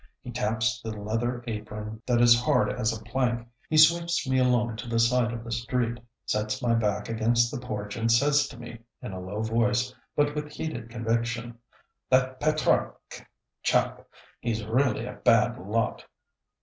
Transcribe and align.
He 0.23 0.31
taps 0.31 0.81
the 0.81 0.89
leather 0.99 1.43
apron 1.45 2.01
that 2.07 2.21
is 2.21 2.41
hard 2.41 2.71
as 2.73 2.91
a 2.91 3.03
plank. 3.03 3.47
He 3.69 3.77
sweeps 3.77 4.27
me 4.27 4.39
along 4.39 4.77
to 4.77 4.89
the 4.89 4.97
side 4.97 5.31
of 5.31 5.43
the 5.43 5.51
street, 5.51 5.99
sets 6.25 6.59
my 6.59 6.73
back 6.73 7.07
against 7.07 7.51
the 7.51 7.59
porch 7.59 7.95
and 7.97 8.11
says 8.11 8.47
to 8.47 8.57
me, 8.57 8.79
in 9.03 9.11
a 9.13 9.19
low 9.19 9.43
voice, 9.43 9.93
but 10.15 10.33
with 10.33 10.53
heated 10.53 10.89
conviction, 10.89 11.59
"That 12.09 12.39
Pétrarque 12.41 13.23
chap, 13.61 14.07
he's 14.39 14.65
really 14.65 15.05
a 15.05 15.17
bad 15.23 15.59
lot." 15.59 16.05